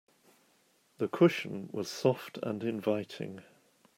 The 0.97 1.07
cushion 1.07 1.69
was 1.71 1.87
soft 1.87 2.39
and 2.41 2.63
inviting. 2.63 3.43